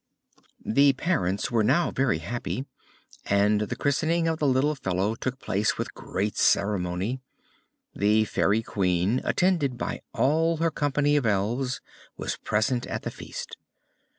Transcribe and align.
The 0.65 0.93
parents 0.93 1.51
were 1.51 1.63
now 1.63 1.91
very 1.91 2.17
happy, 2.17 2.65
and 3.27 3.61
the 3.61 3.75
christening 3.75 4.27
of 4.27 4.39
the 4.39 4.47
little 4.47 4.73
fellow 4.73 5.13
took 5.13 5.37
place 5.37 5.77
with 5.77 5.93
great 5.93 6.35
ceremony. 6.37 7.19
The 7.93 8.25
Fairy 8.25 8.63
Queen, 8.63 9.21
attended 9.23 9.77
by 9.77 10.01
all 10.11 10.57
her 10.57 10.71
company 10.71 11.17
of 11.17 11.27
elves, 11.27 11.81
was 12.17 12.37
present 12.37 12.87
at 12.87 13.03
the 13.03 13.11
feast. 13.11 13.57